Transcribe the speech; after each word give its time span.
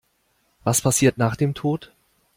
Was 0.63 0.81
passiert 0.81 1.19
nach 1.19 1.35
dem 1.35 1.53
Tod? 1.53 1.91